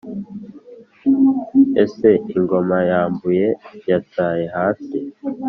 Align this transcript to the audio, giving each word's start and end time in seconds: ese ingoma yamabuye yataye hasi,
ese 1.83 2.09
ingoma 2.35 2.77
yamabuye 2.89 3.47
yataye 3.89 4.45
hasi, 4.55 4.99